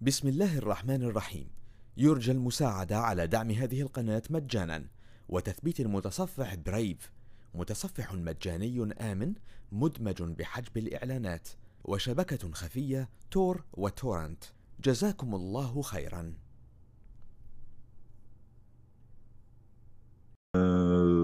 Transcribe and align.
بسم 0.00 0.28
الله 0.28 0.58
الرحمن 0.58 1.02
الرحيم. 1.02 1.48
يرجى 1.96 2.32
المساعدة 2.32 2.98
على 2.98 3.26
دعم 3.26 3.50
هذه 3.50 3.80
القناة 3.80 4.22
مجانا. 4.30 4.84
وتثبيت 5.28 5.80
المتصفح 5.80 6.54
Brave 6.54 7.12
متصفح 7.54 8.14
مجاني 8.14 8.92
آمن 9.00 9.34
مدمج 9.72 10.22
بحجب 10.22 10.76
الإعلانات. 10.76 11.48
وشبكة 11.84 12.52
خفية 12.52 13.08
Tor 13.30 13.64
و 13.72 13.80
torrent. 13.80 14.44
جزاكم 14.84 15.34
الله 15.34 15.82
خيرا. 15.82 16.34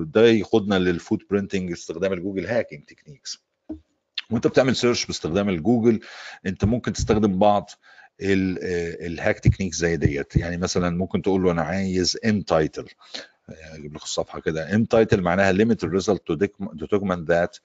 ده 0.04 0.26
ياخدنا 0.26 0.78
لل 0.78 1.30
footprinting 1.30 1.72
استخدام 1.72 2.12
ال 2.12 2.17
Google 2.17 2.46
hacking 2.46 2.84
techniques 2.84 3.44
وانت 4.30 4.46
بتعمل 4.46 4.76
search 4.76 5.06
باستخدام 5.06 5.48
الجوجل 5.48 6.00
انت 6.46 6.64
ممكن 6.64 6.92
تستخدم 6.92 7.38
بعض 7.38 7.70
ال 8.22 8.46
hack 8.46 9.38
technique 9.38 9.74
زي 9.74 9.96
ديت. 9.96 10.36
يعني 10.36 10.56
مثلا 10.56 10.90
ممكن 10.96 11.22
تقول 11.22 11.42
له 11.42 11.50
أنا 11.52 11.62
عايز 11.62 12.18
in 12.24 12.44
title 12.44 12.86
أجيب 13.48 13.94
لك 13.94 14.02
الصفحة 14.02 14.40
كده. 14.40 14.74
in 14.74 14.88
title 14.88 15.20
معناها 15.20 15.52
the 15.52 15.88
result 15.88 16.18
to 16.30 16.36
document 16.84 17.26
that 17.28 17.58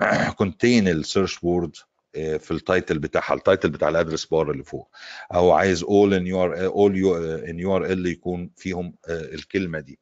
contain 0.42 0.86
ال 0.88 0.96
search 0.96 1.44
word 1.44 1.76
في 2.14 2.50
ال 2.50 2.58
title 2.58 2.98
بتاعها. 2.98 3.34
ال 3.34 3.40
title 3.40 3.70
بتاع 3.70 3.88
ال 3.88 3.92
address 3.92 4.24
bar 4.24 4.50
اللي 4.50 4.64
فوق. 4.64 4.88
أو 5.34 5.50
عايز 5.52 5.84
all 5.84 6.92
in 7.48 7.56
URL 7.66 7.77
all 7.77 7.88
in 7.88 7.95
URL 7.95 8.06
يكون 8.06 8.50
فيهم 8.56 8.94
الكلمة 9.08 9.80
دي. 9.80 9.98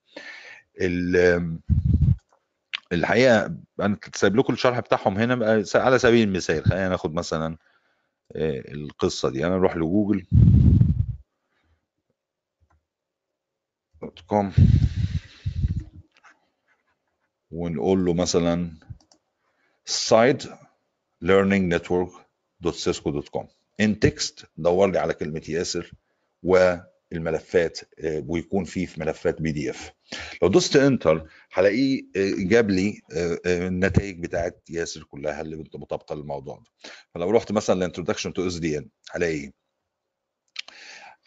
الحقيقة 2.93 3.57
أنا 3.81 3.99
سايب 4.15 4.37
لكم 4.37 4.53
الشرح 4.53 4.81
بتاعهم 4.81 5.19
هنا 5.19 5.65
على 5.75 5.99
سبيل 5.99 6.29
المثال. 6.29 6.65
خلينا 6.65 6.89
ناخد 6.89 7.15
مثلا 7.15 7.57
القصة 8.37 9.31
دي. 9.31 9.47
أنا 9.47 9.55
أروح 9.55 9.77
ل 9.77 9.84
Google 9.84 10.27
dot 14.03 14.21
com 14.21 14.53
ونقول 17.51 18.05
له 18.05 18.15
مثلا 18.15 18.71
site 19.89 20.47
learning 21.25 21.75
network 21.79 22.25
.cisco.com 22.67 23.47
in 23.81 23.99
text 24.01 24.47
دور 24.57 24.91
لي 24.91 24.99
على 24.99 25.15
كلمة 25.15 25.43
ياسر 25.49 25.91
والملفات 27.15 27.81
ويكون 28.05 28.65
فيه 28.65 28.87
في 28.87 29.01
ملفات 29.01 29.43
PDF. 29.43 29.93
لو 30.43 30.49
دوست 30.49 30.77
enter 30.77 31.29
هلاقيه 31.53 32.03
جاب 32.39 32.71
لي 32.71 33.01
النتائج 33.47 34.21
بتاعت 34.21 34.63
ياسر 34.71 35.03
كلها 35.03 35.41
اللي 35.41 35.57
مطابقة 35.75 36.15
للموضوع 36.15 36.59
ده. 36.59 36.91
فلو 37.15 37.31
رحت 37.31 37.53
مثلا 37.53 37.81
ل 37.81 37.85
introduction 37.85 38.33
to 38.33 38.47
SDN 38.47 38.89
هلاقي 39.11 39.51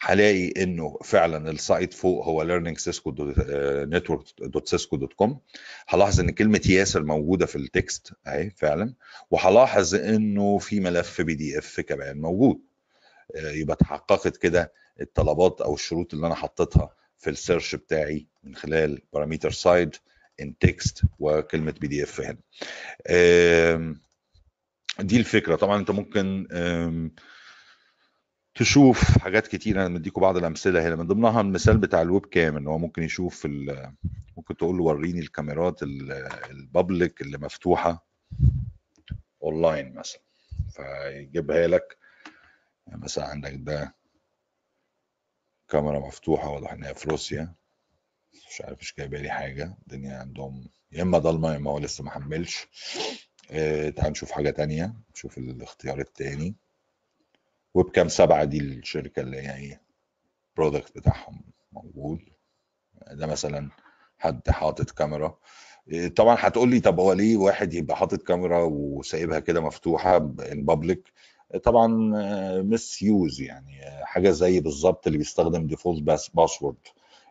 هلاقي 0.00 0.48
إنه 0.62 0.98
فعلا 1.04 1.50
ال 1.50 1.59
site 1.59 1.94
فوق 1.94 2.24
هو 2.24 2.44
learningnetwork.cisco.com 2.44 5.30
هلاحظ 5.88 6.20
إن 6.20 6.30
كلمة 6.30 6.60
ياسر 6.68 7.04
موجودة 7.04 7.46
في 7.46 7.56
ال 7.56 7.67
text 7.67 8.12
أهي 8.26 8.50
فعلا. 8.50 8.94
وهلاحظ 9.30 9.94
إنه 9.94 10.58
في 10.58 10.80
ملف 10.80 11.20
PDF 11.20 11.80
كمان 11.80 12.20
موجود. 12.20 12.60
يبقى 13.34 13.74
اتحققت 13.74 14.36
كده 14.36 14.72
الطلبات 15.00 15.60
أو 15.60 15.74
الشروط 15.74 16.14
اللي 16.14 16.26
أنا 16.26 16.34
حطيتها 16.34 16.90
في 17.18 17.30
ال 17.30 17.36
search 17.36 17.74
بتاعي 17.74 18.26
من 18.42 18.54
خلال 18.54 19.02
parameter 19.12 19.50
site 19.50 19.96
in 20.40 20.58
text 20.58 21.02
وكلمة 21.18 21.74
PDF 21.80 22.20
هنا 22.20 22.38
دي 25.00 25.16
الفكرة. 25.16 25.56
طبعا 25.56 25.78
أنت 25.80 25.90
ممكن 25.90 26.48
تشوف 28.54 29.18
حاجات 29.18 29.46
كتير. 29.46 29.76
أنا 29.80 29.88
مديكم 29.88 30.20
بعض 30.20 30.36
الأمثلة 30.36 30.88
هنا. 30.88 30.96
من 30.96 31.06
ضمنها 31.06 31.40
المثال 31.40 31.78
بتاع 31.78 32.02
ال 32.02 32.26
webcam 32.26 32.56
إن 32.56 32.66
هو 32.66 32.78
ممكن 32.78 33.02
يشوف 33.02 33.46
ممكن 34.36 34.56
تقول 34.56 34.76
له 34.78 34.82
وريني 34.84 35.20
الكاميرات 35.20 35.82
ال 36.50 36.60
public 36.60 37.20
اللي 37.20 37.38
مفتوحة 37.38 38.06
اونلاين 39.42 39.94
مثلا 39.94 40.20
فيجيبها 40.70 41.66
لك. 41.66 41.96
يعني 42.88 43.00
مثلا 43.00 43.24
عندك 43.26 43.52
ده 43.54 43.94
كاميرا 45.68 45.98
مفتوحة 45.98 46.48
واضح 46.50 46.72
إن 46.72 46.84
هي 46.84 46.94
في 46.94 47.08
روسيا. 47.10 47.54
مش 48.50 48.60
عارف 48.64 48.78
مش 48.80 48.94
جايبة 48.98 49.18
لي 49.18 49.30
حاجة. 49.30 49.76
الدنيا 49.82 50.18
عندهم 50.18 50.68
يا 50.92 51.02
إما 51.02 51.18
ضلمة 51.18 51.52
يا 51.52 51.56
إما 51.56 51.70
هو 51.70 51.78
لسه 51.78 52.04
ما 52.04 52.10
حملش. 52.10 52.66
آه 53.50 53.90
تعال 53.90 54.10
نشوف 54.10 54.30
حاجة 54.30 54.50
تانية. 54.50 54.94
نشوف 55.14 55.38
الاختيار 55.38 56.00
التاني. 56.00 56.54
webcam 57.74 58.08
سبعة 58.08 58.44
دي 58.44 58.58
الشركة 58.58 59.20
اللي 59.20 59.36
هي 59.42 59.56
إيه 59.56 59.82
product 60.56 60.96
بتاعهم 60.98 61.40
موجود. 61.72 62.20
ده 63.10 63.26
مثلا 63.26 63.70
حد 64.18 64.50
حاطط 64.50 64.90
كاميرا. 64.90 65.38
طبعا 66.16 66.36
هتقول 66.40 66.70
لي 66.70 66.80
طب 66.80 67.00
هو 67.00 67.12
ليه 67.12 67.36
واحد 67.36 67.74
يبقى 67.74 67.96
حاطط 67.96 68.22
كاميرا 68.22 68.62
وسايبها 68.62 69.38
كده 69.40 69.60
مفتوحة 69.60 70.16
in 70.16 70.64
public 70.64 71.12
طبعا 71.64 71.86
misuse 72.62 73.40
يعني 73.40 73.80
حاجة 74.02 74.30
زي 74.30 74.60
بالظبط 74.60 75.06
اللي 75.06 75.18
بيستخدم 75.18 75.66
default 75.66 76.30
password 76.34 76.76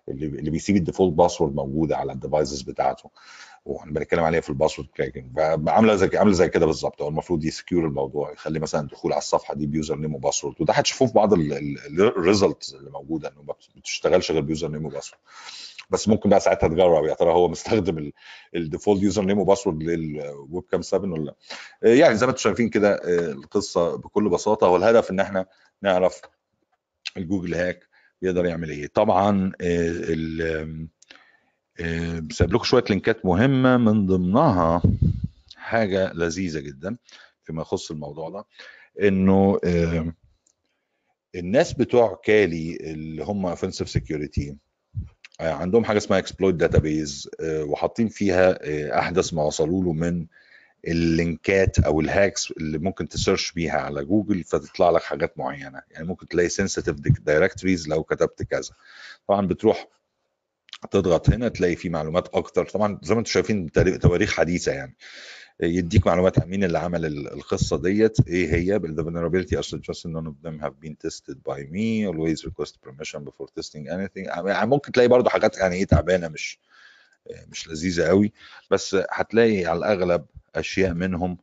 اللي 0.09 0.49
بيسيب 0.49 0.75
ال 0.75 0.80
default 0.80 1.13
password 1.13 1.55
موجودة 1.55 1.97
على 1.97 2.11
ال 2.11 2.17
devices 2.18 2.61
بتاعته. 2.61 3.09
وإحنا 3.67 3.91
بنتكلم 3.91 4.23
عليها 4.23 4.41
في 4.41 4.49
ال 4.49 4.53
password 4.53 4.87
cracking 4.97 5.39
عاملة 5.69 5.95
زي 5.95 6.09
عاملة 6.13 6.33
زي 6.33 6.49
كده 6.49 6.65
بالظبط. 6.65 7.01
هو 7.01 7.07
المفروض 7.07 7.45
ي 7.45 7.51
secure 7.51 7.85
الموضوع 7.85 8.31
يخلي 8.31 8.59
مثلا 8.59 8.81
الدخول 8.81 9.11
على 9.13 9.19
الصفحة 9.19 9.53
دي 9.55 9.65
ب 9.65 9.95
username 9.95 10.15
و 10.15 10.20
password 10.20 10.55
وده 10.59 10.73
هتشوفوه 10.73 11.07
في 11.07 11.13
بعض 11.13 11.33
ال 11.33 11.51
results 11.51 12.73
اللي 12.73 12.89
موجودة 12.91 13.29
إنه 13.29 13.41
ما 13.43 13.53
بتشتغلش 13.75 14.31
غير 14.31 14.41
ب 14.41 14.67
username 14.67 14.85
و 14.85 14.89
password 14.89 15.21
بس 15.89 16.07
ممكن 16.07 16.29
بقى 16.29 16.39
ساعتها 16.39 16.67
تجرب 16.67 17.05
يا 17.05 17.13
ترى 17.13 17.31
هو 17.33 17.47
مستخدم 17.47 18.11
ال 18.55 18.61
default 18.61 19.03
username 19.03 19.39
و 19.39 19.44
password 19.44 19.83
لل 19.83 20.63
webcam 20.71 20.81
7 20.81 21.11
ولا 21.11 21.23
لا. 21.81 21.93
يعني 21.95 22.15
زي 22.15 22.25
ما 22.25 22.29
أنتم 22.31 22.41
شايفين 22.41 22.69
كده 22.69 22.99
القصة 23.31 23.95
بكل 23.97 24.29
بساطة 24.29 24.67
هو 24.67 24.75
الهدف 24.75 25.11
إن 25.11 25.19
إحنا 25.19 25.45
نعرف 25.81 26.21
ال 27.17 27.22
Google 27.22 27.53
hack 27.55 27.87
يقدر 28.21 28.45
يعمل 28.45 28.69
إيه. 28.69 28.87
طبعا 28.93 29.51
سايب 32.31 32.53
لكم 32.53 32.63
شوية 32.63 32.83
لينكات 32.89 33.25
مهمة 33.25 33.77
من 33.77 34.05
ضمنها 34.05 34.81
حاجة 35.55 36.13
لذيذة 36.13 36.59
جدا 36.59 36.97
فيما 37.43 37.61
يخص 37.61 37.91
الموضوع 37.91 38.29
ده 38.29 38.45
إنه 39.07 39.59
الناس 41.35 41.73
بتوع 41.73 42.21
Kali 42.23 42.75
اللي 42.75 43.23
هم 43.23 43.45
Offensive 43.45 43.89
Security 43.89 44.57
عندهم 45.39 45.85
حاجة 45.85 45.97
اسمها 45.97 46.19
Exploit 46.19 46.55
Database 46.55 47.29
وحاطين 47.43 48.07
فيها 48.07 48.59
احدث 48.99 49.33
ما 49.33 49.43
وصلوا 49.43 49.83
له 49.83 49.93
من 49.93 50.25
اللينكات 50.87 51.79
أو 51.79 52.01
ال 52.01 52.10
hacks 52.10 52.51
اللي 52.51 52.77
ممكن 52.77 53.07
ت 53.07 53.14
search 53.14 53.51
بيها 53.51 53.77
على 53.77 54.05
جوجل 54.05 54.43
فتطلع 54.43 54.89
لك 54.89 55.03
حاجات 55.03 55.37
معينة. 55.37 55.81
يعني 55.91 56.07
ممكن 56.07 56.27
تلاقي 56.27 56.49
sensitive 56.49 56.95
directories 56.99 57.87
لو 57.87 58.03
كتبت 58.03 58.43
كذا. 58.43 58.73
طبعا 59.27 59.47
بتروح 59.47 59.87
تضغط 60.91 61.29
هنا 61.29 61.47
تلاقي 61.47 61.75
في 61.75 61.89
معلومات 61.89 62.27
أكتر. 62.33 62.65
طبعا 62.65 62.99
زي 63.03 63.13
ما 63.13 63.19
أنتم 63.19 63.31
شايفين 63.31 63.71
تواريخ 63.71 64.33
حديثة 64.33 64.71
يعني. 64.71 64.95
يديك 65.59 66.07
معلومات 66.07 66.39
عن 66.39 66.49
مين 66.49 66.63
اللي 66.63 66.79
عمل 66.79 67.05
القصة 67.05 67.81
ديت 67.81 68.27
إيه 68.27 68.53
هي؟ 68.53 68.79
the 68.79 69.03
vulnerability 69.03 69.57
are 69.57 69.67
suggested 69.67 70.09
none 70.09 70.27
of 70.27 70.47
them 70.47 70.59
have 70.59 70.79
been 70.85 70.95
tested 71.07 71.37
by 71.49 71.59
me. 71.71 72.05
Always 72.07 72.45
request 72.45 72.75
permission 72.85 73.23
before 73.23 73.47
testing 73.59 73.87
anything. 73.89 74.27
يعني 74.27 74.69
ممكن 74.69 74.91
تلاقي 74.91 75.07
برضو 75.07 75.29
حاجات 75.29 75.57
يعني 75.57 75.75
إيه 75.75 75.85
تعبانة 75.85 76.27
مش 76.27 76.59
مش 77.47 77.67
لذيذة 77.67 78.03
قوي 78.03 78.33
بس 78.71 78.97
هتلاقي 79.11 79.65
على 79.65 79.77
الأغلب 79.79 80.25
أشياء 80.55 80.93
منهم 80.93 81.37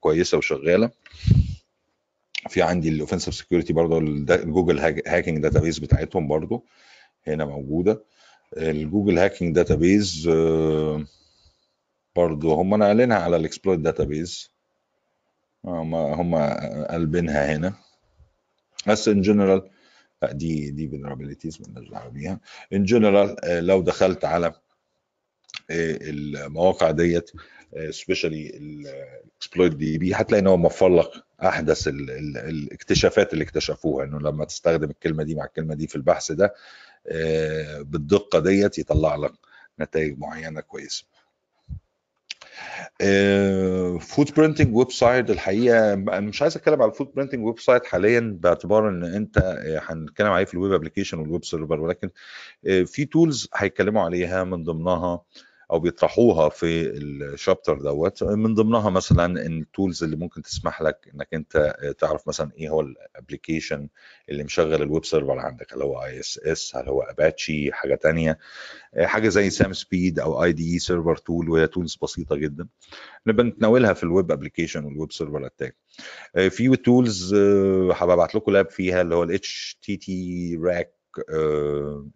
كويسة 0.00 0.38
وشغالة. 0.38 0.90
في 2.48 2.62
عندي 2.62 2.88
ال 2.88 2.93
offensive 2.93 3.34
security 3.34 3.72
برضه 3.72 3.98
ال 3.98 4.09
Google 4.09 4.78
hacking 5.06 5.38
database 5.42 5.78
بتاعتهم 5.78 6.28
برضه. 6.28 6.62
هنا 7.26 7.44
موجودة. 7.44 8.04
ال 8.56 8.65
Google 8.65 9.18
hacking 9.18 9.54
database 9.54 10.30
برضه 12.16 12.54
هم 12.54 12.74
ناقلينها 12.74 13.16
على 13.18 13.36
ال 13.36 13.41
exploit 13.41 13.80
database 13.80 14.50
هم 15.64 15.94
هم 15.94 16.34
قلبينها 16.84 17.56
هنا. 17.56 17.74
بس 18.86 19.08
in 19.08 19.20
general 19.20 19.70
دي 20.32 20.70
دي 20.70 20.88
vulnerabilities 20.88 21.60
مالناش 21.60 21.88
دعوه 21.90 22.08
بيها. 22.08 22.40
in 22.72 22.84
general 22.84 23.36
لو 23.66 23.82
دخلت 23.82 24.24
على 24.24 24.52
المواقع 25.70 26.90
ديت 26.90 27.30
specially 27.90 28.50
ال 28.56 29.72
exploit 29.74 29.98
DB 29.98 30.14
هتلاقي 30.14 30.40
إن 30.40 30.46
هو 30.46 30.56
موفر 30.56 30.88
لك 30.88 31.10
أحدث 31.42 31.88
ال 31.88 32.10
ال 32.10 32.36
الاكتشافات 32.36 33.32
اللي 33.32 33.44
اكتشفوها. 33.44 34.04
إنه 34.04 34.18
لما 34.18 34.44
تستخدم 34.44 34.90
الكلمة 34.90 35.22
دي 35.22 35.34
مع 35.34 35.44
الكلمة 35.44 35.74
دي 35.74 35.86
في 35.86 35.96
البحث 35.96 36.32
ده 36.32 36.54
بالدقة 37.80 38.38
ديت 38.38 38.78
يطلع 38.78 39.16
لك 39.16 39.32
نتائج 39.80 40.18
معينة 40.18 40.60
كويسة. 40.60 41.04
footprinting 44.00 44.76
website 44.76 45.30
الحقيقة 45.30 45.94
مش 45.96 46.42
عايز 46.42 46.56
أتكلم 46.56 46.82
على 46.82 46.90
ال 46.90 47.12
footprinting 47.14 47.44
website 47.46 47.86
حاليا 47.86 48.38
باعتبار 48.40 48.88
إن 48.88 49.04
أنت 49.04 49.38
آه، 49.38 49.80
هنتكلم 49.84 50.26
عليه 50.26 50.44
في 50.44 50.54
ال 50.54 50.58
web 50.58 50.72
application 50.72 51.18
وال 51.18 51.28
web 51.28 51.44
server 51.44 51.80
ولكن 51.80 52.10
آه، 52.66 52.82
في 52.82 53.04
tools 53.04 53.48
هيتكلموا 53.54 54.02
عليها 54.02 54.44
من 54.44 54.64
ضمنها. 54.64 55.22
أو 55.70 55.80
بيطرحوها 55.80 56.48
في 56.48 56.82
ال 56.90 57.01
chapter 57.01 57.78
دوت 57.78 58.24
من 58.24 58.54
ضمنها 58.54 58.90
مثلا 58.90 59.46
ال 59.46 59.56
tools 59.56 60.04
اللي 60.04 60.16
ممكن 60.16 60.42
تسمح 60.42 60.82
لك 60.82 61.10
إنك 61.14 61.28
أنت 61.34 61.76
تعرف 61.98 62.28
مثلا 62.28 62.50
إيه 62.58 62.68
هو 62.68 62.80
ال 62.80 62.89
application 62.89 63.88
اللي 64.28 64.44
مشغل 64.44 64.82
ال 64.82 64.88
web 64.88 65.04
server 65.04 65.38
عندك 65.38 65.74
هل 65.74 65.82
هو 65.82 66.04
IIS 66.04 66.76
هل 66.76 66.88
هو 66.88 67.02
اباتشي 67.02 67.72
حاجة 67.72 67.94
تانية. 67.94 68.38
حاجة 69.00 69.28
زي 69.28 69.50
Sam 69.50 69.72
Spade 69.72 70.18
أو 70.18 70.44
ID 70.44 70.72
Serve 70.74 71.16
tool 71.16 71.50
وهي 71.50 71.66
tools 71.66 71.98
بسيطة 72.02 72.36
جدا. 72.36 72.68
نبقى 73.26 73.44
نتناولها 73.46 73.92
في 73.92 74.02
ال 74.04 74.11
web 74.11 74.32
application 74.32 74.84
وال 74.84 74.95
web 74.95 75.12
server 75.12 75.46
attack. 75.46 75.76
في 76.50 76.76
tools 76.76 77.34
هبعت 77.92 78.34
لكم 78.34 78.52
lab 78.52 78.70
فيها 78.70 79.00
اللي 79.00 79.14
هو 79.14 79.22
الاتش 79.22 79.78
تي 79.82 79.96
تي 79.96 80.56
راك 80.62 80.99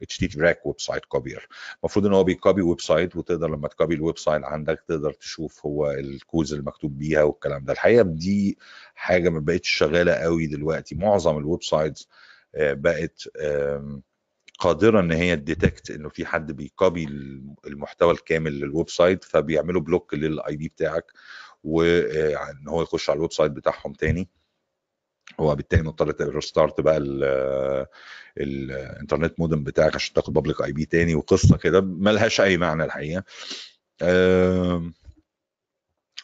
اتش 0.02 0.18
تي 0.18 0.28
تي 0.28 0.40
راك 0.40 0.66
ويب 0.66 0.80
سايت 0.80 1.04
كوبير 1.04 1.48
المفروض 1.80 2.06
إن 2.06 2.12
هو 2.12 2.24
بي 2.24 2.62
copy 2.62 2.80
website 2.80 3.16
وتقدر 3.16 3.48
لما 3.50 3.68
ت 3.68 3.73
copy 3.73 3.94
ال 3.94 4.18
website 4.18 4.44
عندك 4.44 4.84
تقدر 4.88 5.12
تشوف 5.12 5.66
هو 5.66 5.90
ال 5.90 6.01
codes 6.01 6.54
المكتوب 6.54 6.98
بيها 6.98 7.22
والكلام 7.22 7.64
ده. 7.64 7.72
الحقيقة 7.72 8.02
دي 8.02 8.58
حاجة 8.94 9.28
ما 9.28 9.40
بقتش 9.40 9.68
شغالة 9.70 10.12
قوي 10.12 10.46
دلوقتي. 10.46 10.94
معظم 10.94 11.38
ال 11.38 11.62
websites 11.62 12.08
بقت 12.58 13.22
قادرة 14.58 15.00
إن 15.00 15.12
هي 15.12 15.36
ت 15.36 15.44
detect 15.44 15.90
إنه 15.90 16.08
في 16.08 16.26
حد 16.26 16.52
بي 16.52 16.69
copy 16.69 17.04
المحتوى 17.66 18.12
الكامل 18.12 18.52
لل 18.60 18.88
website 18.88 19.24
فبيعملوا 19.24 19.80
block 19.80 20.14
لل 20.14 20.56
IP 20.56 20.68
بتاعك 20.68 21.04
وإن 21.64 22.68
هو 22.68 22.82
يخش 22.82 23.10
على 23.10 23.16
ال 23.16 23.32
website 23.32 23.52
بتاعهم 23.52 23.92
تاني. 23.92 24.28
هو 25.40 25.54
بالتالي 25.54 25.82
مضطر 25.82 26.10
ت 26.10 26.19
restart 26.19 26.80
بقى 26.80 26.96
الانترنت 28.38 29.40
مودم 29.40 29.64
بتاعك 29.64 29.94
عشان 29.94 30.14
تاخد 30.14 30.32
public 30.32 30.60
IP 30.62 30.84
تاني 30.84 31.14
وقصة 31.14 31.56
كده 31.56 31.80
ملهاش 31.80 32.40
أي 32.40 32.56
معنى 32.56 32.84
الحقيقة. 32.84 33.24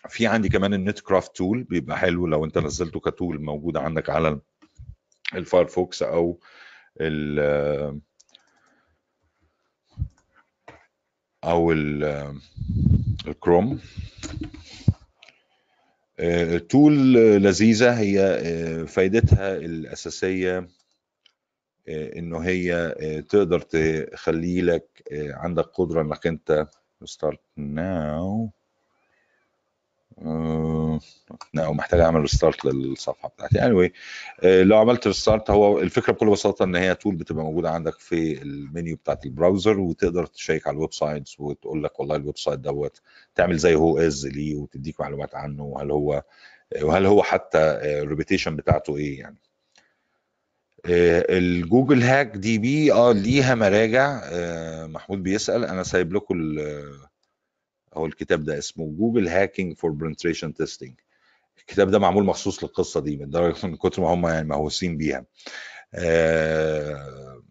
في 0.09 0.27
عندي 0.27 0.49
كمان 0.49 0.75
ال 0.75 1.01
Netcraft 1.01 1.37
tool 1.37 1.63
بيبقى 1.63 1.99
حلو 1.99 2.27
لو 2.27 2.45
انت 2.45 2.59
نزلته 2.59 3.01
ك 3.01 3.09
tool 3.09 3.43
موجود 3.43 3.77
عندك 3.77 4.11
على 4.11 4.41
ال 5.35 5.43
Firefox 5.43 6.03
أو 6.03 6.41
ال 7.01 8.01
أو 11.45 11.73
ال 13.29 13.36
Chrome 13.36 13.81
tool 16.69 17.15
لذيذة. 17.43 18.01
هي 18.01 18.17
فايدتها 18.87 19.57
الأساسية 19.57 20.69
إنه 21.89 22.39
هي 22.39 22.95
تقدر 23.29 23.61
تخلي 23.61 24.61
لك 24.63 25.03
عندك 25.13 25.65
قدرة 25.65 26.03
إنك 26.03 26.27
أنت 26.27 26.67
start 27.05 27.41
now 27.57 28.51
now 31.55 31.73
محتاج 31.75 32.01
أعمل 32.01 32.21
restart 32.21 32.65
للصفحة 32.65 33.29
بتاعتي. 33.29 33.59
Anyway 33.61 33.91
لو 34.45 34.79
عملت 34.79 35.07
restart 35.07 35.51
هو 35.51 35.79
الفكرة 35.81 36.13
بكل 36.13 36.31
بساطة 36.31 36.65
إن 36.65 36.77
هي 36.77 36.95
tool 36.95 37.15
بتبقى 37.15 37.45
موجودة 37.45 37.71
عندك 37.71 37.99
في 37.99 38.43
المنيو 38.43 38.97
بتاعت 38.97 39.27
ال 39.27 39.34
browser 39.34 39.81
وتقدر 39.81 40.27
ت 40.27 40.34
check 40.34 40.67
على 40.67 40.75
ال 40.75 40.93
websites 40.93 41.41
وتقول 41.41 41.85
لك 41.85 42.01
والله 42.01 42.17
ال 42.17 42.39
website 42.39 42.59
دوت 42.59 43.01
تعمل 43.35 43.57
زي 43.57 43.75
Whois 43.75 44.27
ليه 44.27 44.55
وتديك 44.57 45.01
معلومات 45.01 45.35
عنه 45.35 45.65
وهل 45.65 45.91
هو 45.91 46.23
وهل 46.83 47.07
هو 47.07 47.23
حتى 47.23 47.59
ال 47.85 47.91
reputation 47.91 48.57
بتاعته 48.57 48.97
إيه 48.97 49.19
يعني. 49.21 49.39
ال 50.87 52.03
Google 52.03 52.37
hack 52.37 52.59
DB 52.59 52.93
آه 52.93 53.13
ليها 53.13 53.55
مراجع. 53.55 54.21
محمود 54.87 55.23
بيسأل 55.23 55.65
أنا 55.65 55.83
سايب 55.83 56.13
لكم 56.15 56.35
هو 57.95 58.07
الكتاب 58.07 58.45
ده 58.45 58.59
اسمه 58.59 58.87
Google 58.99 59.29
hacking 59.29 59.77
for 59.77 59.91
penetration 59.91 60.55
testing 60.55 60.95
الكتاب 61.59 61.91
ده 61.91 61.99
معمول 61.99 62.25
مخصوص 62.25 62.65
للقصة 62.65 63.01
دي 63.01 63.17
من 63.17 63.31
درجة 63.31 63.67
من 63.67 63.77
كتر 63.77 64.03
ما 64.03 64.09
هم 64.15 64.27
يعني 64.27 64.49
مهووسين 64.49 64.97
بيها. 64.97 65.27
أه 65.95 67.43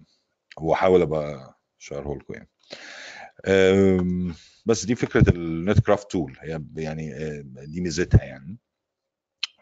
وحاول 0.61 1.01
أبقى 1.01 1.57
ا 1.79 1.85
share 1.85 2.10
ه 2.10 2.15
لكم 2.15 2.33
يعني. 2.33 2.49
أه 3.45 4.05
بس 4.65 4.85
دي 4.85 4.95
فكرة 4.95 5.29
ال 5.29 5.79
Netcraft 5.79 6.11
tool 6.11 6.37
هي 6.41 6.61
يعني 6.75 7.13
دي 7.65 7.81
ميزتها 7.81 8.23
يعني. 8.23 8.57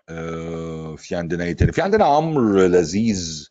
أه 0.09 0.95
في 0.95 1.15
عندنا 1.15 1.43
إيه 1.43 1.53
تاني؟ 1.53 1.71
في 1.71 1.81
عندنا 1.81 2.17
أمر 2.17 2.67
لذيذ. 2.67 3.49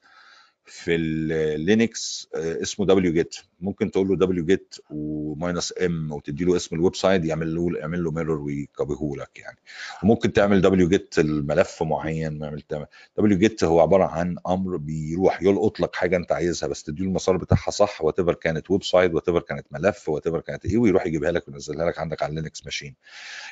في 0.67 0.95
ال 0.95 1.17
Linux 1.17 2.29
اسمه 2.35 2.87
دبليو 2.87 3.13
جيت 3.13 3.37
ممكن 3.61 3.91
تقول 3.91 4.09
له 4.09 4.17
wget 4.17 4.45
و 4.45 4.75
minus 4.91 5.75
m 5.85 6.13
وتدي 6.13 6.45
له 6.45 6.57
اسم 6.57 6.77
ال 6.77 6.95
website 6.97 7.25
يعمل 7.25 7.55
له 7.55 7.79
يعمل 7.79 8.05
له 8.05 8.11
mirror 8.11 8.39
وي 8.41 8.64
copy 8.64 9.11
ه 9.11 9.23
لك 9.23 9.39
يعني. 9.39 9.57
وممكن 10.03 10.33
تعمل 10.33 10.61
دبليو 10.61 10.89
جيت 10.89 11.19
الملف 11.19 11.83
معين 11.83 12.39
ما 12.39 12.61
دبليو 13.19 13.39
جيت 13.39 13.65
هو 13.65 13.81
عبارة 13.81 14.05
عن 14.05 14.37
أمر 14.49 14.77
بيروح 14.77 15.43
يلقط 15.43 15.81
لك 15.81 15.97
حاجة 15.97 16.17
أنت 16.17 16.33
عايزها 16.33 16.69
بس 16.69 16.83
تدي 16.83 17.03
له 17.03 17.09
المسار 17.09 17.37
بتاعها 17.37 17.71
صح 17.71 18.03
whatever 18.03 18.35
كانت 18.35 18.71
website 18.71 19.15
whatever 19.15 19.41
كانت 19.41 19.67
ملف 19.71 20.09
whatever 20.09 20.41
كانت 20.41 20.65
إيه 20.67 20.79
ويروح 20.79 21.07
يجيبها 21.07 21.33
لك 21.33 21.49
وينزلها 21.49 21.87
لك 21.87 21.99
عندك 21.99 22.23
على 22.23 22.31
ال 22.31 22.37
Linux 22.37 22.65
ماشين 22.65 22.95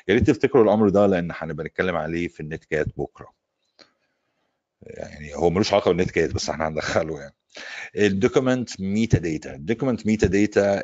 يا 0.08 0.14
ريت 0.14 0.26
تفتكروا 0.30 0.64
الأمر 0.64 0.88
ده 0.88 1.06
لأن 1.06 1.28
هنبقى 1.32 1.66
نتكلم 1.66 1.96
عليه 1.96 2.28
في 2.28 2.40
ال 2.40 2.64
Netcat 2.64 2.86
بكرة. 2.96 3.43
يعني 4.86 5.34
هو 5.34 5.50
ملوش 5.50 5.72
علاقة 5.72 5.88
بال 5.92 6.10
Netcat 6.10 6.34
بس 6.34 6.50
إحنا 6.50 6.68
هندخله 6.68 7.20
يعني. 7.20 7.34
ال 7.96 8.80
document 8.80 9.18
metadata 9.18 9.54
ال 9.54 10.06
document 10.06 10.26
metadata 10.26 10.78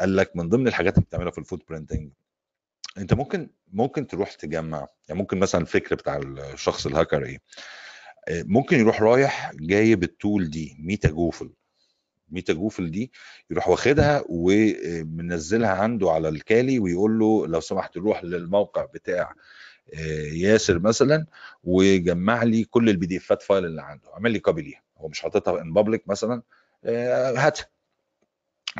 قال 0.00 0.16
لك 0.16 0.36
من 0.36 0.48
ضمن 0.48 0.68
الحاجات 0.68 0.94
اللي 0.94 1.06
بتعملها 1.06 1.30
في 1.30 1.38
ال 1.38 1.68
footprinting 1.68 2.10
انت 2.98 3.14
ممكن 3.14 3.50
ممكن 3.72 4.06
تروح 4.06 4.32
تجمع 4.32 4.88
يعني 5.08 5.20
ممكن 5.20 5.38
مثلا 5.38 5.60
الفكر 5.60 5.94
بتاع 5.94 6.16
الشخص 6.16 6.86
الهاكر 6.86 7.24
إيه؟ 7.24 7.38
ممكن 8.30 8.78
يروح 8.78 9.02
رايح 9.02 9.52
جايب 9.54 10.02
ال 10.02 10.12
tool 10.12 10.50
دي 10.50 10.76
Metagoofil 10.80 11.50
Metagoofil 12.28 12.90
دي 12.90 13.12
يروح 13.50 13.68
واخدها 13.68 14.24
ومنزلها 14.28 15.70
عنده 15.70 16.10
على 16.10 16.28
ال 16.28 16.38
Kali 16.38 16.78
ويقول 16.78 17.18
له 17.18 17.46
لو 17.46 17.60
سمحت 17.60 17.96
روح 17.96 18.24
للموقع 18.24 18.84
بتاع 18.84 19.34
ياسر 20.32 20.78
مثلا 20.78 21.26
وجمع 21.64 22.42
لي 22.42 22.64
كل 22.64 22.88
ال 22.88 23.06
PDF 23.06 23.16
ات 23.16 23.42
file 23.42 23.64
اللي 23.64 23.82
عنده. 23.82 24.10
عمل 24.14 24.30
لي 24.30 24.38
copy 24.40 24.62
ليها. 24.62 24.82
هو 24.98 25.08
مش 25.08 25.20
حاططها 25.20 25.60
in 25.62 25.72
public 25.72 26.08
مثلا. 26.08 26.42
هاتها. 26.84 27.66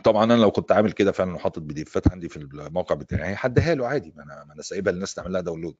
طبعا 0.05 0.25
أنا 0.25 0.35
لو 0.35 0.51
كنت 0.51 0.73
عامل 0.73 0.93
كده 0.93 1.13
فعلا 1.13 1.35
وحاطط 1.35 1.59
PDF 1.63 1.83
ات 1.83 2.09
عندي 2.13 2.29
في 2.29 2.37
الموقع 2.37 2.95
بتاعي 2.95 3.35
هديها 3.39 3.75
له 3.75 3.87
عادي. 3.87 4.13
ما 4.17 4.23
أنا 4.23 4.45
ما 4.45 4.55
أنا 4.55 4.63
سايبها 4.63 4.93
للناس 4.93 5.15
تعمل 5.15 5.33
لها 5.33 5.41
download 5.41 5.77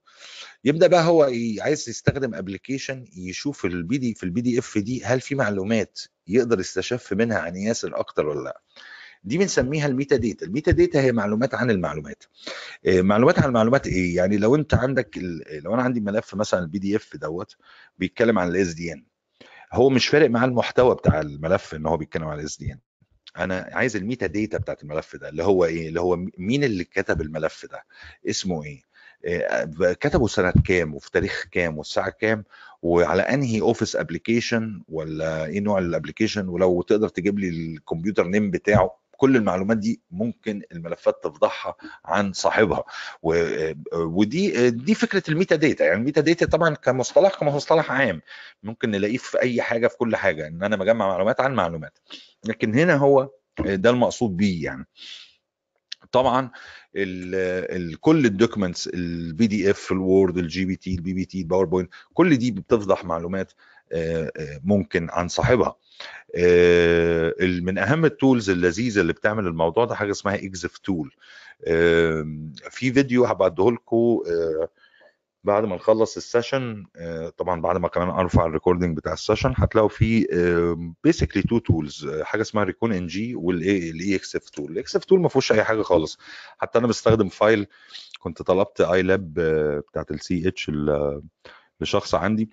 يبدأ 0.65 0.87
بقى 0.87 1.05
هو 1.05 1.23
عايز 1.61 1.89
يستخدم 1.89 2.35
application 2.35 3.05
يشوف 3.17 3.65
ال 3.65 3.99
PD 3.99 4.15
في 4.15 4.23
ال 4.23 4.41
PDF 4.41 4.79
دي 4.79 5.05
هل 5.05 5.21
في 5.21 5.35
معلومات 5.35 6.01
يقدر 6.27 6.61
يستشف 6.61 7.13
منها 7.13 7.39
عن 7.39 7.57
ياسر 7.57 7.99
أكتر 8.01 8.27
ولا 8.27 8.45
لأ. 8.45 8.61
دي 9.27 9.39
بنسميها 9.39 9.87
ال 9.87 10.17
metadata. 10.17 10.47
ال 10.47 10.73
metadata 10.73 11.01
هي 11.01 11.13
معلومات 11.13 11.55
عن 11.55 11.71
المعلومات. 11.71 12.25
معلومات 12.87 13.39
عن 13.39 13.49
المعلومات 13.49 13.87
إيه؟ 13.87 14.17
يعني 14.17 14.37
لو 14.37 14.55
أنت 14.55 14.75
عندك 14.75 15.19
لو 15.65 15.75
أنا 15.75 15.83
عندي 15.83 16.01
ملف 16.01 16.35
مثلا 16.35 16.61
ال 16.61 16.79
PDF 16.79 17.17
دوت 17.17 17.57
بيتكلم 17.99 18.39
عن 18.39 18.49
ال 18.49 18.75
SDN 18.75 19.05
هو 19.73 19.91
مش 19.91 20.09
فارق 20.09 20.31
مع 20.31 20.45
المحتوى 20.45 20.95
بتاع 20.95 21.21
الملف 21.21 21.75
إن 21.75 21.87
هو 21.87 21.97
بيتكلم 21.97 22.25
عن 22.25 22.39
ال 22.41 22.59
SDN 22.59 22.79
أنا 23.37 23.69
عايز 23.73 23.97
ال 23.97 24.27
metadata 24.27 24.59
بتاعت 24.59 24.83
الملف 24.83 25.17
ده 25.17 25.29
اللي 25.29 25.45
هو 25.45 25.65
إيه؟ 25.65 25.89
اللي 25.89 26.01
هو 26.01 26.17
مين 26.39 26.65
اللي 26.65 26.85
كتب 26.85 27.21
الملف 27.21 27.67
ده؟ 27.67 27.85
اسمه 28.29 28.65
إيه؟ 28.65 28.87
كتبوا 29.93 30.29
سنة 30.29 30.53
كام؟ 30.67 30.95
وفي 30.95 31.11
تاريخ 31.11 31.45
كام؟ 31.53 31.79
والساعة 31.79 32.11
كام؟ 32.11 32.45
وعلى 32.83 33.23
أنهي 33.23 33.61
Office 33.61 33.97
application 33.97 34.83
ولا 34.89 35.45
إيه 35.45 35.61
نوع 35.61 35.79
ال 35.79 35.85
application 35.85 36.49
ولو 36.49 36.83
تقدر 36.83 37.09
تجيب 37.09 37.39
لي 37.39 37.49
ال 37.49 37.57
computer 37.57 38.27
name 38.29 38.51
بتاعه. 38.51 39.06
كل 39.17 39.37
المعلومات 39.37 39.77
دي 39.77 40.01
ممكن 40.11 40.63
الملفات 40.73 41.25
تفضحها 41.25 41.77
عن 42.05 42.33
صاحبها. 42.33 42.85
ودي 43.93 44.71
دي 44.71 44.95
فكرة 44.95 45.23
ال 45.29 45.57
metadata. 45.57 45.85
يعني 45.85 45.97
ال 45.97 46.21
metadata 46.21 46.47
طبعا 46.47 46.75
كمصطلح 46.75 47.35
كمصطلح 47.35 47.93
عام 47.93 48.23
ممكن 48.63 48.91
نلاقيه 48.91 49.17
في 49.17 49.41
أي 49.41 49.63
حاجة 49.63 49.87
في 49.87 49.97
كل 49.97 50.17
حاجة. 50.17 50.47
إن 50.47 50.63
أنا 50.63 50.77
بجمع 50.77 51.09
معلومات 51.09 51.41
عن 51.41 51.55
معلومات. 51.55 51.99
لكن 52.45 52.75
هنا 52.75 52.95
هو 52.95 53.31
ده 53.61 53.91
المقصود 53.91 54.37
بيه 54.37 54.65
يعني. 54.65 54.87
طبعا 56.13 56.51
ال 56.97 58.01
كل 58.01 58.27
documents 58.27 58.89
ال 58.89 59.47
PDF 59.47 59.93
ال 59.93 60.02
Word 60.02 60.39
ال 60.39 60.65
GPT 60.65 60.95
ال 60.95 61.13
PPT 61.13 61.39
ال 61.41 61.45
PowerPoint 61.45 61.91
كل 62.15 62.37
دي 62.37 62.51
بتفضح 62.51 63.05
معلومات 63.05 63.53
ممكن 64.65 65.09
عن 65.11 65.29
صاحبها. 65.29 65.77
من 67.61 67.79
أهم 67.79 68.05
ال 68.05 68.12
tools 68.12 68.51
اللذيذة 68.51 69.01
اللي 69.01 69.13
بتعمل 69.13 69.47
الموضوع 69.47 69.85
ده 69.85 69.95
حاجة 69.95 70.11
اسمها 70.11 70.35
ExifTool. 70.35 71.13
في 72.71 72.93
فيديو 72.93 73.25
هبعته 73.25 73.73
لكم 73.73 74.21
بعد 75.47 75.65
ما 75.65 75.77
نخلص 75.77 76.17
ال 76.17 76.25
session 76.26 76.87
طبعا 77.37 77.61
بعد 77.61 77.77
ما 77.77 77.89
كمان 77.89 78.09
أرفع 78.09 78.47
ال 78.47 78.52
recording 78.52 78.97
بتاع 78.97 79.13
السيشن 79.13 79.55
هتلاقوا 79.57 79.89
في 79.89 80.27
basically 81.05 81.43
two 81.43 81.59
tools 81.59 82.09
حاجة 82.23 82.43
اسمها 82.43 82.65
ريكون 82.65 82.93
ان 82.93 83.07
جي 83.07 83.35
والاي 83.35 84.17
إكس 84.17 84.37
اف 84.37 84.51
تول 84.51 84.73
الاكس 84.73 84.97
اف 84.97 85.05
تول 85.05 85.21
ما 85.21 85.29
فيهوش 85.29 85.53
أي 85.53 85.65
حاجة 85.65 85.83
خالص. 85.83 86.19
حتى 86.59 86.79
أنا 86.79 86.87
بستخدم 86.87 87.29
file 87.29 87.67
كنت 88.21 88.43
طلبت 88.43 88.81
iLab 88.81 89.35
بتاعت 89.91 90.11
ال 90.11 90.49
CEH 90.49 90.71
لشخص 91.81 92.15
عندي. 92.15 92.51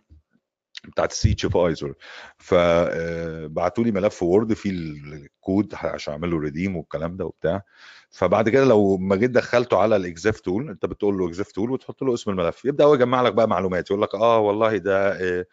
بتاعت 0.94 1.12
ال 1.12 1.32
CEH 1.32 1.46
voucher 1.46 1.94
فبعتوا 2.38 3.84
لي 3.84 3.92
ملف 3.92 4.24
Word 4.24 4.54
فيه 4.54 4.70
الكود 4.70 5.74
عشان 5.76 6.14
اعمل 6.14 6.32
له 6.32 6.40
redeem 6.40 6.76
والكلام 6.78 7.18
ده 7.18 7.26
وبتاع. 7.26 7.62
فبعد 8.10 8.50
كده 8.50 8.66
لو 8.66 8.98
ما 8.98 9.16
جيت 9.16 9.32
دخلته 9.32 9.78
على 9.78 9.96
ال 9.96 10.40
ExifTool 10.40 10.70
انت 10.70 10.86
بتقول 10.86 11.18
له 11.18 11.28
ExifTool 11.28 11.72
وتحط 11.72 12.04
له 12.04 12.14
اسم 12.14 12.32
الملف. 12.32 12.66
يبدأ 12.66 12.84
هو 12.84 12.94
يجمع 12.94 13.22
لك 13.22 13.34
بقى 13.34 13.48
معلومات. 13.48 13.90
يقول 13.90 14.02
لك 14.02 14.16
آه 14.16 14.40
والله 14.40 14.78
ده 14.78 15.12
آه 15.12 15.46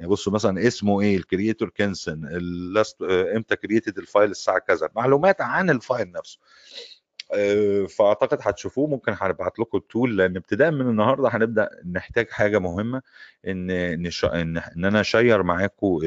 يعني 0.00 0.12
بصوا 0.12 0.32
مثلا 0.32 0.66
اسمه 0.66 1.00
إيه؟ 1.00 1.16
ال 1.16 1.23
creator 1.23 1.70
كنسن. 1.76 2.24
آه 3.02 3.36
إمتى 3.36 3.56
created 3.56 3.98
ال 3.98 4.04
file 4.04 4.30
الساعة 4.30 4.58
كذا. 4.58 4.88
معلومات 4.96 5.40
عن 5.40 5.70
ال 5.70 5.78
file 5.78 6.12
نفسه. 6.12 6.38
آه 6.40 6.91
فأعتقد 7.88 8.38
هتشوفوه. 8.42 8.86
ممكن 8.88 9.14
هنبعت 9.20 9.58
لكم 9.58 9.78
ال 9.78 9.86
tool 9.86 10.16
لأن 10.16 10.36
ابتداء 10.36 10.70
من 10.70 10.80
النهارده 10.80 11.28
هنبدأ 11.28 11.68
نحتاج 11.92 12.28
حاجة 12.30 12.58
مهمة 12.58 13.02
إن 13.46 13.70
إن, 13.70 14.06
إن 14.76 14.84
أنا 14.84 15.00
أ 15.00 15.07
share 15.07 15.42
معاكم 15.42 15.98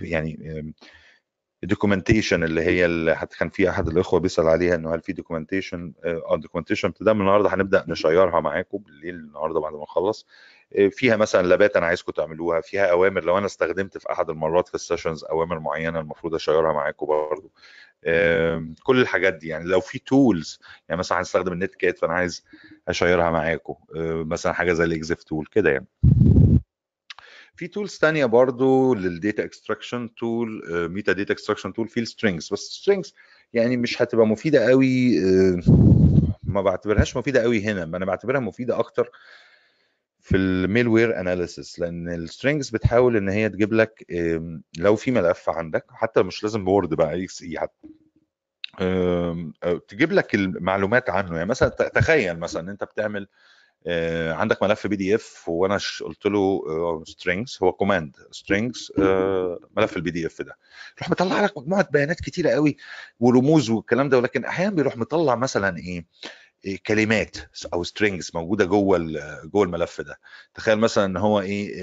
يعني 0.00 0.38
ال 1.62 1.68
documentation 1.68 2.44
اللي 2.44 2.60
هي 2.60 2.84
اللي 2.84 3.26
كان 3.38 3.48
في 3.48 3.70
أحد 3.70 3.88
الإخوة 3.88 4.20
بيسأل 4.20 4.46
عليها 4.46 4.74
إنه 4.74 4.94
هل 4.94 5.00
في 5.00 5.12
documentation 5.12 5.92
آه 6.04 6.36
documentation 6.36 6.88
ابتداء 6.88 7.14
من 7.14 7.20
النهارده 7.20 7.54
هنبدأ 7.54 7.84
ن 7.88 7.95
share 7.95 8.33
ها 8.33 8.40
معاكم 8.40 8.78
بالليل 8.78 9.14
النهارده 9.14 9.60
بعد 9.60 9.72
ما 9.72 9.82
نخلص. 9.82 10.26
فيها 10.90 11.16
مثلا 11.16 11.46
لابات 11.46 11.76
أنا 11.76 11.86
عايزكم 11.86 12.12
تعملوها 12.12 12.60
فيها 12.60 12.86
أوامر. 12.90 13.24
لو 13.24 13.38
أنا 13.38 13.46
استخدمت 13.46 13.98
في 13.98 14.12
أحد 14.12 14.30
المرات 14.30 14.68
في 14.68 14.74
ال 14.74 14.80
sessions 14.80 15.24
أوامر 15.24 15.58
معينة 15.58 16.00
المفروض 16.00 16.34
أ 16.34 16.39
share 16.39 16.67
ها 16.67 16.72
معاكم 16.72 17.06
برضه 17.06 17.50
كل 18.82 19.00
الحاجات 19.00 19.34
دي. 19.34 19.48
يعني 19.48 19.64
لو 19.64 19.80
في 19.80 19.98
tools 19.98 20.60
يعني 20.88 20.98
مثلا 20.98 21.18
هنستخدم 21.20 21.52
ال 21.52 21.74
Netcat 21.74 21.98
فأنا 21.98 22.12
عايز 22.12 22.44
أ 22.88 22.94
share 22.94 23.24
ها 23.24 23.30
معاكم 23.30 23.74
مثلا 24.28 24.52
حاجة 24.52 24.72
زي 24.72 24.84
ال 24.84 25.22
ExifTool 25.22 25.46
كده 25.52 25.70
يعني. 25.70 25.86
في 27.56 27.68
tools 27.68 27.98
تانية 27.98 28.24
برضو 28.26 28.94
لل 28.94 29.44
data 29.44 30.14
extraction 30.14 30.62
tool 30.90 31.12
metadata 31.12 31.32
extraction 31.32 31.72
tool 31.72 31.88
في 31.88 32.00
ال 32.00 32.07
strings 32.07 32.52
بس 32.52 32.68
ال 32.68 32.74
strings 32.74 33.14
يعني 33.52 33.76
مش 33.76 34.02
هتبقى 34.02 34.26
مفيدة 34.26 34.68
قوي 34.68 35.20
ما 36.44 36.62
بعتبرهاش 36.62 37.16
مفيدة 37.16 37.42
قوي 37.42 37.64
هنا. 37.64 37.82
أنا 37.82 38.04
بعتبرها 38.04 38.40
مفيدة 38.40 38.78
أكتر 38.78 39.10
في 40.26 40.36
ال 40.36 40.88
malware 40.88 41.20
analysis 41.20 41.78
لأن 41.78 42.08
ال 42.08 42.16
strings 42.16 42.70
بتحاول 42.70 43.16
إن 43.16 43.28
هي 43.28 43.48
تجيب 43.48 43.72
لك 43.72 44.06
لو 44.78 44.96
في 44.96 45.10
ملف 45.10 45.48
عندك 45.50 45.84
حتى 45.90 46.22
مش 46.22 46.42
لازم 46.42 46.64
Word 46.64 46.94
بقى 46.94 47.24
exe 47.24 47.58
حتى 47.58 47.88
تجيب 49.88 50.12
لك 50.12 50.34
المعلومات 50.34 51.10
عنه. 51.10 51.36
يعني 51.36 51.48
مثلا 51.48 51.68
تخيل 51.68 52.38
مثلا 52.38 52.70
أنت 52.70 52.84
بتعمل 52.84 53.28
عندك 54.32 54.62
ملف 54.62 54.86
PDF 54.86 55.48
وأنا 55.48 55.78
قلت 56.00 56.26
له 56.26 56.60
strings 57.06 57.58
هو 57.62 57.72
command 57.72 58.16
strings 58.30 58.92
ملف 59.76 59.96
ال 59.96 60.10
PDF 60.10 60.42
ده. 60.42 60.56
يروح 60.98 61.10
مطلع 61.10 61.44
لك 61.44 61.58
مجموعة 61.58 61.88
بيانات 61.92 62.20
كتيرة 62.20 62.50
قوي 62.50 62.76
ورموز 63.20 63.70
والكلام 63.70 64.08
ده 64.08 64.18
ولكن 64.18 64.44
أحيانا 64.44 64.74
بيروح 64.74 64.96
مطلع 64.96 65.34
مثلا 65.34 65.76
إيه؟ 65.78 66.06
كلمات 66.86 67.36
أو 67.74 67.84
strings 67.84 68.30
موجودة 68.34 68.64
جوه 68.64 68.98
جوه 69.44 69.64
الملف 69.64 70.00
ده. 70.00 70.18
تخيل 70.54 70.78
مثلا 70.78 71.04
إن 71.04 71.16
هو 71.16 71.40
إيه 71.40 71.82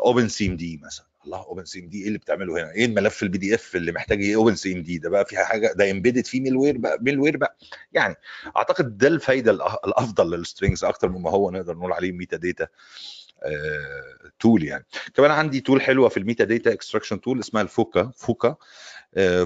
open 0.00 0.28
cmd 0.28 0.80
مثلا. 0.84 1.06
الله 1.24 1.38
open 1.44 1.64
cmd 1.64 2.02
إيه 2.02 2.08
اللي 2.08 2.18
بتعمله 2.18 2.62
هنا؟ 2.62 2.70
إيه 2.72 2.84
الملف 2.84 3.22
ال 3.22 3.38
PDF 3.38 3.76
اللي 3.76 3.92
محتاج 3.92 4.22
إيه؟ 4.22 4.36
open 4.36 4.54
cmd 4.54 4.98
ده 4.98 5.10
بقى 5.10 5.24
فيها 5.26 5.44
حاجة؟ 5.44 5.72
ده 5.72 5.90
embedded 5.90 6.26
فيه 6.26 6.40
malware 6.40 6.78
بقى 6.78 6.98
malware 7.00 7.36
بقى. 7.36 7.56
يعني 7.92 8.14
أعتقد 8.56 8.98
ده 8.98 9.08
الفايدة 9.08 9.50
الأفضل 9.84 10.30
لل 10.30 10.42
strings 10.42 10.84
أكتر 10.84 11.08
مما 11.08 11.30
هو 11.30 11.50
نقدر 11.50 11.76
نقول 11.76 11.92
عليه 11.92 12.12
metadata 12.12 12.36
tool 12.36 14.64
يعني. 14.64 14.86
كمان 15.14 15.30
عندي 15.30 15.60
tool 15.60 15.82
حلوة 15.82 16.08
في 16.08 16.16
ال 16.16 16.44
metadata 16.44 16.72
extraction 16.72 17.20
tool 17.20 17.40
اسمها 17.40 17.62
ال 17.62 17.72
FOCA 17.72 18.12
FOCA. 18.16 18.56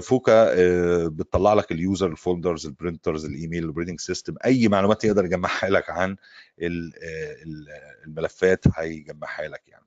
FOCA 0.01 0.53
بتطلع 1.07 1.53
لك 1.53 1.71
اليوزر 1.71 2.07
الفولدرز 2.07 2.65
البرنترز 2.65 3.25
الإيميل 3.25 3.63
البريدنج 3.63 3.99
سيستم 3.99 4.35
أي 4.45 4.67
معلومات 4.67 5.03
يقدر 5.03 5.25
يجمعها 5.25 5.69
لك 5.69 5.89
عن 5.89 6.15
الملفات 8.05 8.65
هيجمعها 8.75 9.47
لك 9.47 9.61
يعني. 9.67 9.85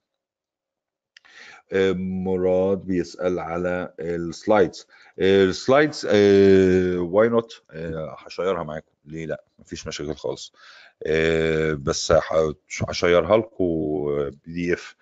مراد 2.25 2.79
بيسأل 2.79 3.39
على 3.39 3.95
ال 4.01 4.11
slides. 4.12 4.87
ال 5.19 5.31
slides 5.31 6.07
why 6.97 7.29
not 7.29 7.63
ه 8.19 8.25
share 8.25 8.56
ها 8.56 8.63
معاكم. 8.63 8.91
ليه 9.05 9.27
لا؟ 9.27 9.45
مفيش 9.59 9.87
مشاكل 9.87 10.15
خالص. 10.15 10.53
بس 11.75 12.13
ه 12.89 12.96
share 12.96 13.30
ها 13.30 13.37
لكم 13.37 13.65
PDF 14.47 14.97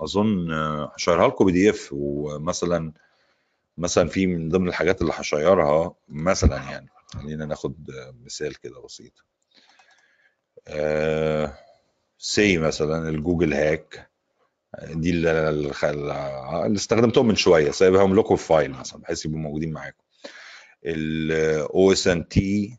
أظن 0.00 0.52
ه 0.96 1.01
share 1.01 1.23
ها 1.23 1.28
لكم 1.28 1.44
PDF 1.44 1.88
ومثلا 1.92 2.92
مثلا 3.78 4.08
في 4.08 4.26
من 4.26 4.48
ضمن 4.48 4.68
الحاجات 4.68 5.00
اللي 5.00 5.12
ه 5.16 5.27
share 5.27 5.83
ها 5.83 5.94
مثلا 6.08 6.56
يعني 6.56 6.88
خلينا 7.06 7.44
ناخد 7.46 7.90
مثال 8.24 8.60
كده 8.60 8.80
بسيط. 8.80 9.12
زي 12.18 12.58
مثلا 12.58 13.08
ال 13.08 13.15
Google 13.15 13.54
hack 13.54 14.10
دي 14.82 15.10
اللي, 15.10 15.72
استخدمتهم 16.76 17.28
من 17.28 17.36
شوية. 17.36 17.70
سايبهم 17.70 18.16
لكم 18.16 18.36
في 18.36 18.46
file 18.46 18.70
مثلا 18.70 19.00
بحيث 19.00 19.26
يبقوا 19.26 19.40
موجودين 19.40 19.72
معاكم. 19.72 20.04
ال 20.84 21.92
OSINT 21.92 22.78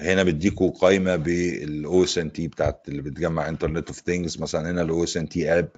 هنا 0.00 0.22
بديكوا 0.22 0.70
قائمه 0.70 1.16
بال 1.16 2.04
OSINT 2.04 2.48
بتاعت 2.48 2.88
اللي 2.88 3.02
بتجمع 3.02 3.48
internet 3.48 3.88
of 3.88 4.00
things 4.00 4.40
مثلا 4.40 4.70
هنا 4.70 4.82
ال 4.82 5.04
OSINT 5.04 5.58
اب 5.58 5.68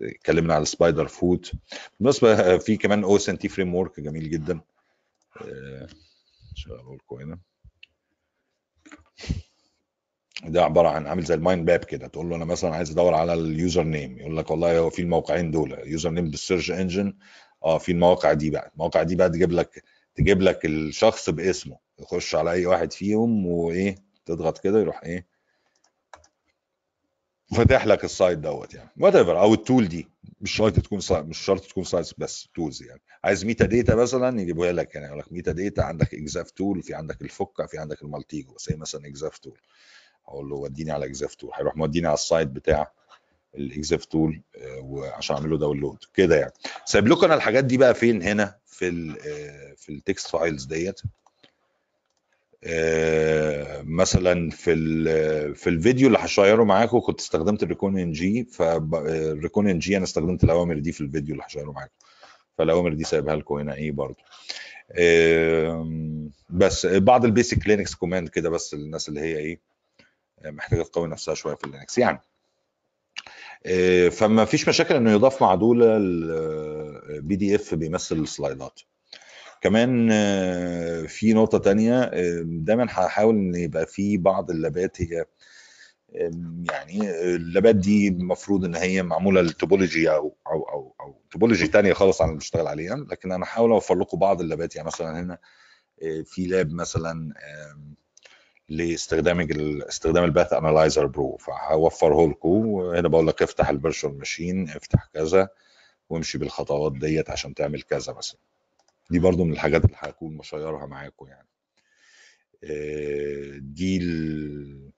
اتكلمنا 0.00 0.54
على 0.54 0.62
ال 0.62 1.06
SpiderFoot 1.08 1.52
بالنسبة 2.00 2.58
في 2.58 2.76
كمان 2.76 3.04
أو 3.04 3.16
اس 3.16 3.28
ان 3.28 3.38
تي 3.38 3.48
فريم 3.48 3.74
ورك 3.74 4.00
جميل 4.00 4.30
جدا. 4.30 4.60
شغله 6.54 6.94
لكم 6.96 7.16
هنا 7.16 7.38
ده 10.44 10.64
عبارة 10.64 10.88
عن 10.88 11.06
عامل 11.06 11.22
زي 11.24 11.34
ال 11.34 11.40
mind 11.40 11.66
map 11.66 11.84
كده 11.84 12.06
تقول 12.06 12.30
له 12.30 12.36
أنا 12.36 12.44
مثلا 12.44 12.74
عايز 12.74 12.90
أدور 12.90 13.14
على 13.14 13.34
ال 13.34 13.82
username 13.82 14.18
يقول 14.18 14.36
لك 14.36 14.50
والله 14.50 14.78
هو 14.78 14.90
في 14.90 15.02
الموقعين 15.02 15.50
دول 15.50 15.78
username 15.84 16.10
بال 16.10 16.30
search 16.30 16.70
engine 16.70 17.14
آه 17.64 17.78
في 17.78 17.92
المواقع 17.92 18.32
دي 18.32 18.50
بقى 18.50 18.70
المواقع 18.74 19.02
دي 19.02 19.16
بقى 19.16 19.28
تجيب 19.28 19.52
لك 19.52 19.84
تجيب 20.14 20.42
لك 20.42 20.64
الشخص 20.64 21.30
باسمه 21.30 21.78
يخش 21.98 22.34
على 22.34 22.50
أي 22.52 22.66
واحد 22.66 22.92
فيهم 22.92 23.46
وإيه 23.46 23.94
تضغط 24.26 24.58
كده 24.58 24.80
يروح 24.80 25.02
إيه 25.04 25.26
فاتح 27.56 27.86
لك 27.86 28.04
ال 28.04 28.11
site 28.11 28.38
دوت 28.38 28.74
يعني 28.74 28.90
whatever 29.00 29.40
أو 29.40 29.54
ال 29.54 29.61
tool 29.61 29.88
دي 29.88 30.08
مش 30.40 30.50
شرط 30.56 30.80
تكون 30.80 31.00
site 31.00 31.26
مش 31.26 31.38
شرط 31.38 31.64
تكون 31.64 31.84
sites 31.84 32.14
بس 32.18 32.48
tools 32.54 32.82
يعني. 32.82 33.00
عايز 33.24 33.44
metadata 33.44 33.94
مثلا 33.94 34.40
يجيبوها 34.40 34.72
لك 34.72 34.94
يعني 34.94 35.06
يقول 35.06 35.18
لك 35.18 35.32
ميتا 35.32 35.52
داتا 35.52 35.80
عندك 35.82 36.14
ExifTool 36.14 36.82
في 36.82 36.94
عندك 36.94 37.22
ال 37.22 37.31
FOCA 37.31 37.66
في 37.66 37.78
عندك 37.78 38.02
ال 38.02 38.09
Maltego 38.09 38.56
زي 38.68 38.76
مثلا 38.76 39.06
ExifTool 39.06 39.58
أقول 40.28 40.48
له 40.48 40.56
وديني 40.56 40.90
على 40.90 41.06
ExifTool 41.06 41.50
هيروح 41.54 41.76
موديني 41.76 42.06
على 42.06 42.14
ال 42.14 42.21
site 42.21 42.48
بتاع 42.48 42.92
ال 43.54 44.04
ExifTool 44.04 44.40
وعشان 44.80 45.36
اعمل 45.36 45.50
له 45.50 45.58
download 45.58 45.98
كده 46.14 46.36
يعني. 46.36 46.52
سايب 46.84 47.08
لكم 47.08 47.24
أنا 47.24 47.34
الحاجات 47.34 47.64
دي 47.64 47.76
بقى 47.76 47.94
فين؟ 47.94 48.22
هنا 48.22 48.54
في 48.66 48.88
ال 48.88 49.16
في 49.76 49.88
ال 49.92 49.99
text 49.99 50.28
files 50.28 50.64
ديت. 50.64 51.00
مثلا 53.84 54.50
في 54.50 54.74
في 55.54 55.66
الفيديو 55.70 56.06
اللي 56.06 56.18
ه 56.20 56.26
share 56.26 56.58
ه 56.58 56.64
معاكم 56.64 57.00
كنت 57.00 57.20
استخدمت 57.20 57.62
ال 57.62 57.66
Recon-ng 57.66 57.98
فال 57.98 58.44
Recon-ng 58.44 59.96
أنا 59.96 60.04
استخدمت 60.04 60.44
الأوامر 60.44 60.78
دي 60.78 60.92
في 60.92 61.00
الفيديو 61.00 61.34
اللي 61.34 61.44
ه 61.46 61.49
share 61.49 61.67
ه 61.67 61.70
معاكم. 61.72 61.92
فالأوامر 62.58 62.94
دي 62.94 63.04
سايبها 63.04 63.36
لكم 63.36 63.54
هنا 63.54 63.74
إيه 63.74 63.92
برضو 63.92 64.18
بس 66.50 66.86
بعض 66.86 67.24
ال 67.24 67.31
basic 67.31 67.68
Linux 67.68 67.94
command 67.94 68.28
كده 68.28 68.50
بس 68.50 68.74
للناس 68.74 69.08
اللي 69.08 69.20
هي 69.20 69.36
إيه 69.38 69.58
محتاجة 70.44 70.82
تقوي 70.82 71.08
نفسها 71.08 71.34
شوية 71.34 71.54
في 71.54 71.64
ال 71.64 71.69
Linux. 71.69 71.98
يعني 71.98 72.20
فما 74.10 74.44
فيش 74.44 74.68
مشاكل 74.68 74.94
إنه 74.94 75.12
يضاف 75.12 75.42
مع 75.42 75.54
دول 75.54 75.82
ال 75.82 77.36
PDF 77.36 77.74
بيمثل 77.74 78.16
السلايدات. 78.16 78.80
كمان 79.60 80.08
في 81.06 81.32
نقطة 81.32 81.58
تانية 81.58 82.10
دايما 82.42 82.86
هحاول 82.90 83.34
إن 83.34 83.54
يبقى 83.54 83.86
في 83.86 84.16
بعض 84.16 84.50
اللابات 84.50 85.02
هي 85.02 85.24
يعني 86.70 87.10
اللابات 87.34 87.76
دي 87.76 88.08
المفروض 88.08 88.64
إن 88.64 88.74
هي 88.74 89.02
معمولة 89.02 89.40
لل 89.40 89.54
topology 89.54 90.10
أو 90.10 90.36
أو 90.46 90.62
أو 90.62 90.94
أو 91.00 91.20
topology 91.30 91.68
تانية 91.68 91.92
خالص 91.92 92.22
عن 92.22 92.28
اللي 92.28 92.38
بشتغل 92.38 92.66
عليها. 92.66 92.96
لكن 92.96 93.32
أنا 93.32 93.44
هحاول 93.44 93.70
أوفر 93.70 93.94
لكم 93.98 94.18
بعض 94.18 94.40
اللابات. 94.40 94.76
يعني 94.76 94.86
مثلا 94.86 95.20
هنا 95.20 95.38
آه، 96.02 96.22
في 96.26 96.46
lab 96.46 96.72
مثلا 96.72 97.32
لاستخدام 98.68 99.48
استخدام 99.88 100.24
ال 100.24 100.30
path 100.30 100.52
analyzer 100.52 101.06
pro. 101.06 101.36
فهوفره 101.36 102.28
لكم 102.28 102.76
هنا 102.76 103.08
بقول 103.08 103.26
لك 103.26 103.42
افتح 103.42 103.68
ال 103.68 103.74
virtual 103.74 104.18
machine 104.18 104.68
افتح 104.68 105.08
كذا 105.14 105.48
وامشي 106.10 106.38
بالخطوات 106.38 106.92
ديت 106.92 107.30
عشان 107.30 107.54
تعمل 107.54 107.82
كذا 107.82 108.12
مثلا. 108.12 108.38
دي 109.10 109.18
برضو 109.18 109.44
من 109.44 109.52
الحاجات 109.52 109.84
اللي 109.84 109.96
هكون 109.98 110.36
مشيرها 110.36 110.86
معاكم 110.86 111.26
يعني. 111.26 111.48
آه، 112.64 113.58
دي 113.58 113.96
ال... 113.96 114.90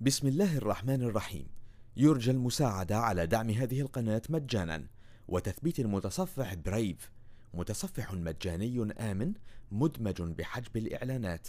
بسم 0.00 0.28
الله 0.28 0.56
الرحمن 0.56 1.02
الرحيم. 1.02 1.48
يرجى 1.96 2.30
المساعدة 2.30 2.96
على 2.96 3.26
دعم 3.26 3.50
هذه 3.50 3.80
القناة 3.80 4.22
مجانا. 4.28 4.86
وتثبيت 5.28 5.80
المتصفح 5.80 6.54
برايف 6.54 7.12
متصفح 7.54 8.12
مجاني 8.12 8.92
آمن 9.00 9.32
مدمج 9.70 10.22
بحجب 10.22 10.76
الإعلانات. 10.76 11.48